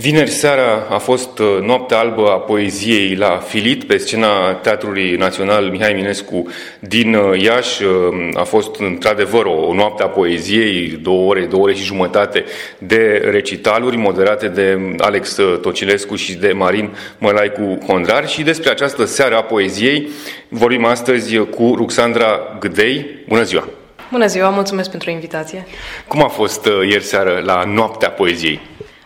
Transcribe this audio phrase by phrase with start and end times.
[0.00, 5.64] Vineri seara a fost uh, noaptea albă a poeziei la Filit, pe scena Teatrului Național
[5.64, 6.46] Mihai Minescu
[6.80, 7.82] din uh, Iași.
[7.82, 7.90] Uh,
[8.34, 12.44] a fost într-adevăr o noapte a poeziei, două ore, două ore și jumătate
[12.78, 19.36] de recitaluri moderate de Alex Tocilescu și de Marin Mălaicu Hondrar și despre această seară
[19.36, 20.08] a poeziei
[20.48, 23.06] vorbim astăzi cu Ruxandra Gdei.
[23.28, 23.68] Bună ziua!
[24.10, 25.66] Bună ziua, mulțumesc pentru invitație!
[26.06, 28.60] Cum a fost ieri seară la noaptea poeziei?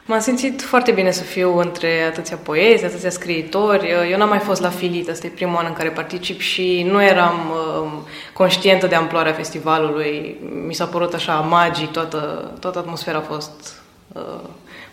[0.05, 3.91] M-am simțit foarte bine să fiu între atâția poezi, atâția scriitori.
[4.11, 7.03] Eu n-am mai fost la Filit, ăsta e primul an în care particip și nu
[7.03, 7.91] eram uh,
[8.33, 10.37] conștientă de amploarea festivalului.
[10.67, 14.23] Mi s-a părut așa magic, toată, toată atmosfera a fost uh,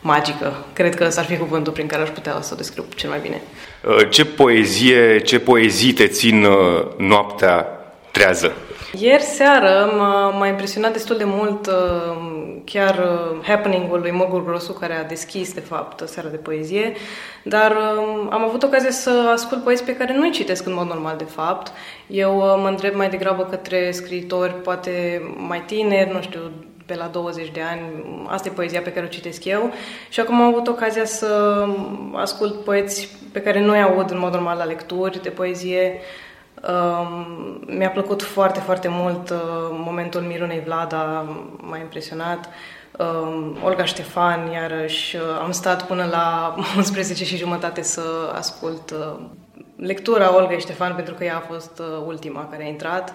[0.02, 0.66] magică.
[0.74, 3.42] Cred că s-ar fi cuvântul prin care aș putea să o descriu cel mai bine.
[3.84, 7.68] Uh, ce poezie, ce poezii te țin uh, noaptea
[8.12, 8.54] trează?
[8.98, 14.74] Ieri seară m-a, m-a impresionat destul de mult uh, chiar uh, happening-ul lui Mogul Grosu,
[14.74, 16.94] care a deschis, de fapt, seara de poezie,
[17.44, 21.18] dar uh, am avut ocazia să ascult poezii pe care nu-i citesc în mod normal,
[21.18, 21.72] de fapt.
[22.08, 26.52] Eu mă îndrept mai degrabă către scriitori, poate mai tineri, nu știu,
[26.86, 27.82] pe la 20 de ani,
[28.28, 29.72] asta e poezia pe care o citesc eu.
[30.10, 31.66] Și acum am avut ocazia să
[32.14, 36.00] ascult poeți pe care nu-i aud în mod normal la lecturi de poezie,
[36.68, 39.38] Um, mi-a plăcut foarte, foarte mult uh,
[39.72, 41.26] momentul Mirunei Vlada,
[41.58, 42.50] m-a impresionat.
[42.98, 48.02] Um, Olga Ștefan, iarăși, uh, am stat până la 11 și jumătate să
[48.36, 49.20] ascult uh,
[49.76, 53.14] lectura Olga Ștefan pentru că ea a fost uh, ultima care a intrat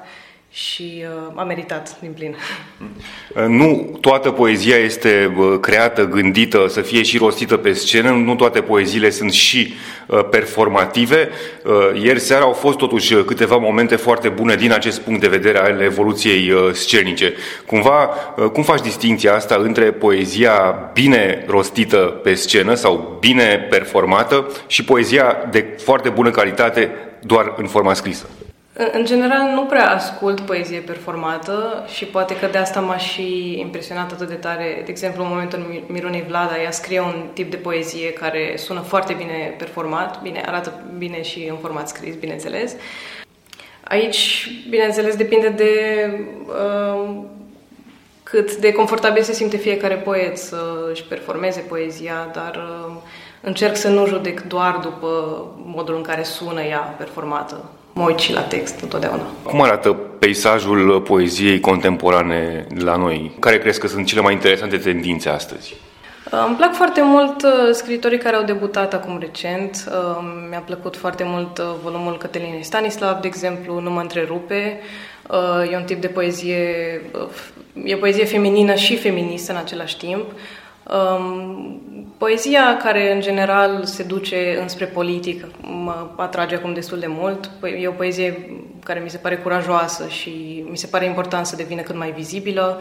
[0.55, 2.37] și uh, a meritat din plin.
[3.49, 8.61] Nu toată poezia este uh, creată, gândită, să fie și rostită pe scenă, nu toate
[8.61, 9.75] poeziile sunt și
[10.07, 11.29] uh, performative.
[11.65, 15.59] Uh, ieri seara au fost totuși câteva momente foarte bune din acest punct de vedere
[15.59, 17.33] al evoluției uh, scenice.
[17.67, 20.53] Cumva, uh, cum faci distinția asta între poezia
[20.93, 27.67] bine rostită pe scenă sau bine performată și poezia de foarte bună calitate doar în
[27.67, 28.27] forma scrisă?
[28.77, 34.13] În general, nu prea ascult poezie performată și poate că de asta m-a și impresionat
[34.13, 34.83] atât de tare.
[34.85, 39.13] De exemplu, în momentul Mirunei Vlada, ea scrie un tip de poezie care sună foarte
[39.13, 42.75] bine performat, bine, arată bine și în format scris, bineînțeles.
[43.85, 45.73] Aici, bineînțeles, depinde de
[46.47, 47.11] uh,
[48.23, 52.95] cât de confortabil se simte fiecare poet să își performeze poezia, dar uh,
[53.41, 55.09] încerc să nu judec doar după
[55.65, 57.65] modul în care sună ea performată
[57.95, 59.23] mă uit și la text întotdeauna.
[59.43, 63.33] Cum arată peisajul poeziei contemporane la noi?
[63.39, 65.75] Care crezi că sunt cele mai interesante tendințe astăzi?
[66.47, 69.89] Îmi plac foarte mult uh, scriitorii care au debutat acum recent.
[69.89, 74.81] Uh, mi-a plăcut foarte mult uh, volumul Cătălinei Stanislav, de exemplu, Nu mă întrerupe.
[75.71, 76.57] E un tip de poezie,
[77.85, 80.25] e poezie feminină și feministă în același timp.
[80.91, 81.81] Um,
[82.19, 87.47] poezia care în general se duce înspre politic mă atrage acum destul de mult.
[87.47, 91.57] Păi, e o poezie care mi se pare curajoasă și mi se pare important să
[91.57, 92.81] devină cât mai vizibilă.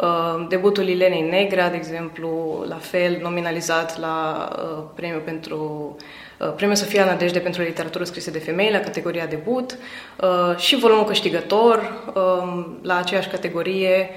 [0.00, 5.96] Uh, debutul Ilenei Negrea, de exemplu, la fel, nominalizat la uh, premiul pentru
[6.38, 9.78] uh, Premiul Sofia Nădejde pentru literatură scrisă de femei la categoria debut
[10.20, 14.10] uh, și volumul câștigător uh, la aceeași categorie.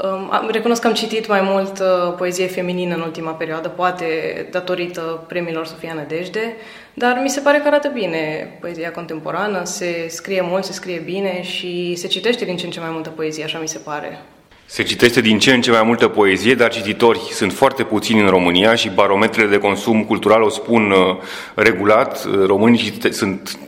[0.00, 4.06] Um, recunosc că am citit mai mult uh, poezie feminină în ultima perioadă, poate
[4.50, 6.56] datorită premiilor Sofia Nădejde,
[6.94, 11.42] dar mi se pare că arată bine poezia contemporană, se scrie mult, se scrie bine
[11.42, 14.22] și se citește din ce în ce mai multă poezie, așa mi se pare.
[14.66, 18.28] Se citește din ce în ce mai multă poezie, dar cititori sunt foarte puțini în
[18.28, 21.16] România și barometrele de consum cultural o spun uh,
[21.54, 22.26] regulat.
[22.46, 23.58] Românii sunt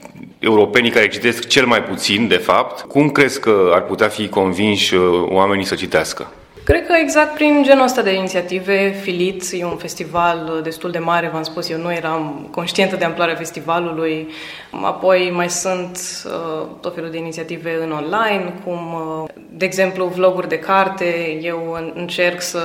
[0.44, 2.80] europenii care citesc cel mai puțin, de fapt.
[2.80, 6.32] Cum crezi că ar putea fi convinși uh, oamenii să citească?
[6.64, 10.98] Cred că exact prin genul ăsta de inițiative, Filit e un festival uh, destul de
[10.98, 14.28] mare, v-am spus, eu nu eram conștientă de amploarea festivalului.
[14.70, 20.48] Apoi mai sunt uh, tot felul de inițiative în online, cum, uh, de exemplu, vloguri
[20.48, 21.38] de carte.
[21.42, 22.60] Eu încerc să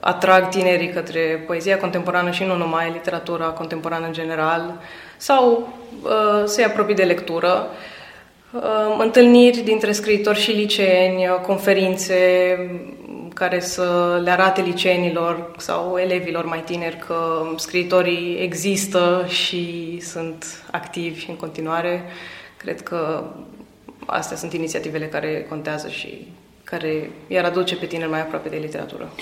[0.00, 4.80] atrag tinerii către poezia contemporană și nu numai, literatura contemporană în general,
[5.16, 5.68] sau
[6.02, 7.66] uh, să-i apropii de lectură.
[8.52, 12.14] Uh, întâlniri dintre scriitori și liceeni, uh, conferințe
[13.34, 21.26] care să le arate liceenilor sau elevilor mai tineri că scriitorii există și sunt activi
[21.28, 22.04] în continuare.
[22.56, 23.24] Cred că
[24.06, 26.26] astea sunt inițiativele care contează și
[26.70, 29.12] care i-ar aduce pe tineri mai aproape de literatură.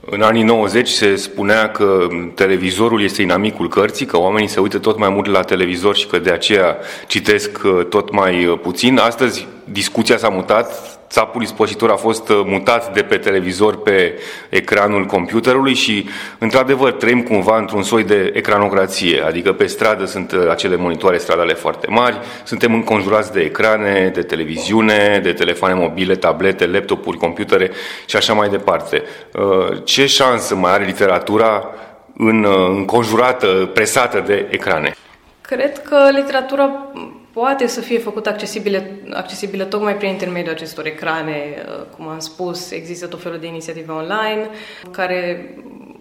[0.00, 4.98] În anii 90 se spunea că televizorul este inamicul cărții, că oamenii se uită tot
[4.98, 6.76] mai mult la televizor și că de aceea
[7.06, 8.98] citesc uh, tot mai uh, puțin.
[8.98, 14.18] Astăzi discuția s-a mutat, țapul ispășitor a fost uh, mutat de pe televizor pe
[14.48, 16.08] ecranul computerului și,
[16.38, 21.54] într-adevăr, trăim cumva într-un soi de ecranocrație, adică pe stradă sunt uh, acele monitoare stradale
[21.54, 27.70] foarte mari, suntem înconjurați de ecrane, de televiziune, de telefoane mobile, tablete, laptopuri, computere
[28.06, 29.02] și așa mai departe.
[29.32, 31.70] Uh, ce șansă mai are literatura
[32.16, 32.46] în,
[32.76, 34.94] înconjurată, presată de ecrane?
[35.40, 36.92] Cred că literatura
[37.32, 38.82] poate să fie făcută accesibilă,
[39.12, 41.64] accesibilă tocmai prin intermediul acestor ecrane.
[41.68, 44.48] Uh, cum am spus, există tot felul de inițiative online
[44.90, 45.54] care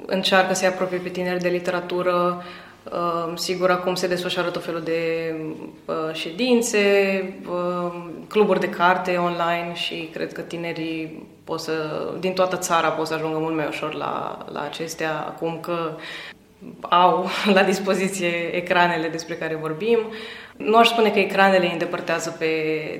[0.05, 2.43] încearcă să-i apropie pe tineri de literatură.
[2.91, 5.33] Uh, sigur, acum se desfășoară tot felul de
[5.85, 6.79] uh, ședințe,
[8.27, 11.73] cluburi de carte online și cred că tinerii pot să,
[12.19, 15.95] din toată țara pot să ajungă mult mai ușor la, la acestea, acum că
[16.81, 19.99] au la dispoziție ecranele despre care vorbim.
[20.65, 22.45] Nu aș spune că ecranele îi îndepărtează pe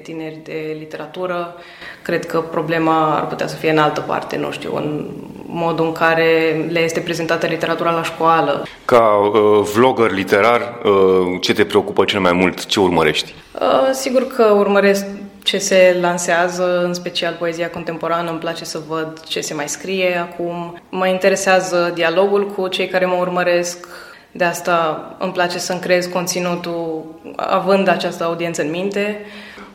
[0.03, 1.56] tineri de literatură.
[2.01, 5.09] Cred că problema ar putea să fie în altă parte, nu știu, în
[5.45, 8.63] modul în care le este prezentată literatura la școală.
[8.85, 12.65] Ca uh, vlogger literar, uh, ce te preocupă cel mai mult?
[12.65, 13.33] Ce urmărești?
[13.53, 15.06] Uh, sigur că urmăresc
[15.44, 20.17] ce se lansează, în special poezia contemporană, îmi place să văd ce se mai scrie
[20.17, 20.81] acum.
[20.89, 23.88] Mă interesează dialogul cu cei care mă urmăresc,
[24.31, 27.06] de asta îmi place să-mi creez conținutul
[27.47, 29.25] având această audiență în minte.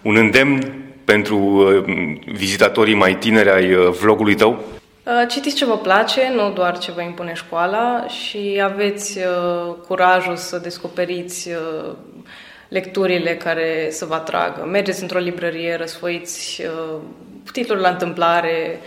[0.03, 1.85] Un îndemn pentru uh,
[2.33, 4.51] vizitatorii mai tineri ai uh, vlogului tău?
[4.51, 9.19] Uh, citiți ce vă place, nu doar ce vă impune școala și aveți
[9.87, 11.51] curajul să descoperiți
[12.75, 14.65] lecturile care să vă atragă.
[14.71, 17.01] Mergeți într-o librărie, răsfoiți uh,
[17.53, 18.81] titluri la întâmplare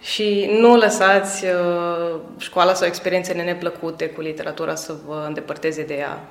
[0.00, 6.30] și nu lăsați uh, școala sau experiențele neplăcute cu literatura să vă îndepărteze de ea.